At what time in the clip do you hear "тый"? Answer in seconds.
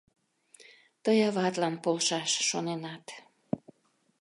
1.03-1.19